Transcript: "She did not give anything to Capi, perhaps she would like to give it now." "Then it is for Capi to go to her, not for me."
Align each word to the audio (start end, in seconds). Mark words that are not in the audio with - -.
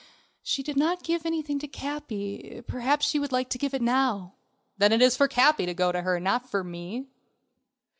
"She 0.41 0.63
did 0.63 0.77
not 0.77 1.03
give 1.03 1.27
anything 1.27 1.59
to 1.59 1.67
Capi, 1.67 2.63
perhaps 2.65 3.05
she 3.07 3.19
would 3.19 3.31
like 3.31 3.51
to 3.51 3.59
give 3.59 3.75
it 3.75 3.83
now." 3.83 4.33
"Then 4.75 4.91
it 4.91 4.99
is 4.99 5.15
for 5.15 5.27
Capi 5.27 5.67
to 5.67 5.75
go 5.75 5.91
to 5.91 6.01
her, 6.01 6.19
not 6.19 6.49
for 6.49 6.63
me." 6.63 7.09